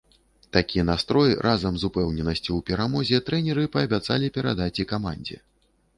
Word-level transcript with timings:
Такі 0.55 0.85
настрой 0.89 1.35
разам 1.47 1.77
з 1.83 1.87
упэўненасцю 1.89 2.47
ў 2.55 2.61
перамозе 2.69 3.21
трэнеры 3.27 3.69
паабяцалі 3.77 4.35
перадаць 4.39 4.75
і 4.87 4.87
камандзе. 4.95 5.37